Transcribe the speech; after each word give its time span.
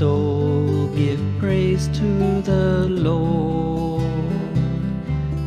soul, 0.00 0.88
give 0.88 1.20
praise 1.38 1.88
to 1.88 2.42
the 2.42 2.86
Lord. 2.88 4.02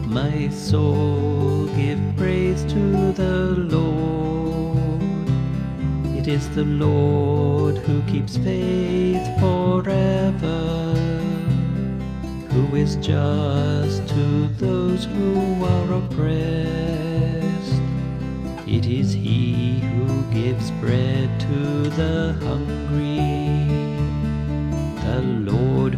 My 0.07 0.49
soul, 0.49 1.67
give 1.75 1.99
praise 2.17 2.63
to 2.65 3.11
the 3.13 3.55
Lord. 3.75 5.01
It 6.17 6.27
is 6.27 6.49
the 6.55 6.65
Lord 6.65 7.77
who 7.77 8.01
keeps 8.03 8.37
faith 8.37 9.25
forever, 9.39 10.93
who 12.49 12.75
is 12.75 12.95
just 12.97 14.07
to 14.09 14.47
those 14.65 15.05
who 15.05 15.63
are 15.63 15.93
oppressed. 15.93 17.81
It 18.67 18.85
is 18.85 19.13
He 19.13 19.79
who 19.79 20.23
gives 20.31 20.71
bread 20.81 21.29
to 21.41 21.89
the 21.89 22.33
hungry, 22.41 23.12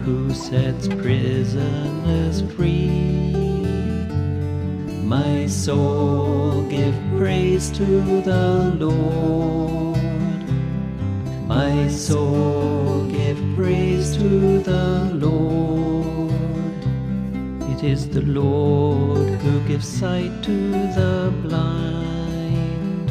who 0.05 0.31
sets 0.31 0.87
prisoners 0.87 2.43
free. 2.53 3.33
My 5.03 5.47
soul, 5.47 6.61
give 6.69 6.95
praise 7.17 7.71
to 7.71 8.21
the 8.21 8.75
Lord. 8.77 9.97
My 11.47 11.87
soul, 11.87 13.05
give 13.05 13.39
praise 13.55 14.15
to 14.17 14.59
the 14.59 15.09
Lord. 15.15 16.31
It 17.71 17.83
is 17.83 18.07
the 18.07 18.21
Lord 18.21 19.27
who 19.41 19.59
gives 19.67 19.87
sight 19.87 20.43
to 20.43 20.71
the 20.99 21.33
blind, 21.41 23.09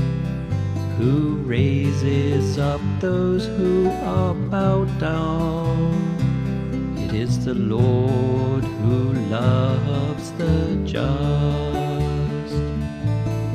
who 0.97 1.39
raises 1.39 2.57
up 2.57 2.81
those 3.01 3.47
who 3.47 3.91
are 4.05 4.35
bowed 4.35 4.84
the 7.45 7.53
Lord 7.55 8.65
who 8.65 9.13
loves 9.29 10.31
the 10.33 10.81
just, 10.87 12.55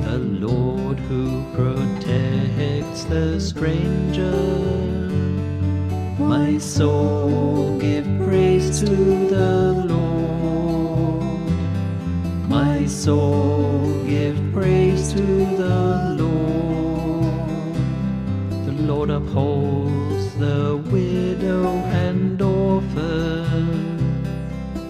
the 0.05 0.19
Lord 0.19 0.99
who 0.99 1.43
protects 1.55 3.05
the 3.05 3.39
stranger. 3.39 4.31
My 6.19 6.59
soul, 6.59 7.79
give 7.79 8.05
praise 8.23 8.79
to 8.81 8.85
the 8.85 9.73
Lord. 9.89 11.23
My 12.47 12.85
soul, 12.85 14.03
give 14.05 14.37
praise 14.53 15.13
to 15.13 15.21
the 15.21 16.15
Lord. 16.19 17.73
The 18.67 18.73
Lord 18.83 19.09
upholds 19.09 20.35
the 20.35 20.77
widow 20.91 21.65
and 22.05 22.39
orphan, 22.39 23.08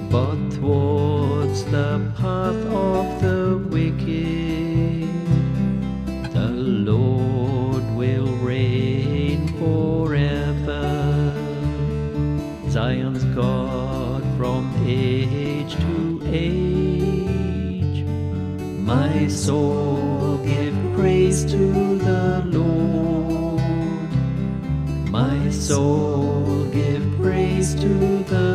but 0.10 0.36
towards 0.52 1.64
the 1.66 2.02
path 2.18 2.56
of 2.74 3.22
the 3.22 3.62
wicked. 3.70 5.08
The 6.34 6.50
Lord 6.50 7.84
will 7.96 8.28
reign 8.38 9.48
forever. 9.60 10.84
Zion's 12.70 13.24
God 13.36 14.24
from 14.38 14.74
age 14.88 15.76
to 15.76 16.22
age. 16.26 18.04
My 18.80 19.28
soul, 19.28 20.38
give 20.44 20.76
praise 20.96 21.46
to 21.52 21.98
the 22.00 22.44
Lord. 22.48 23.62
My 25.12 25.50
soul, 25.52 26.66
give 26.72 27.04
praise 27.22 27.76
to 27.76 28.24
the 28.24 28.49